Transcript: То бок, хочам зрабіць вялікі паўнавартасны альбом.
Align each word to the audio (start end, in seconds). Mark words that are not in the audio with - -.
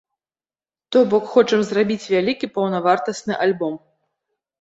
То 0.95 0.99
бок, 1.11 1.27
хочам 1.33 1.61
зрабіць 1.67 2.09
вялікі 2.13 2.49
паўнавартасны 2.55 3.37
альбом. 3.47 3.77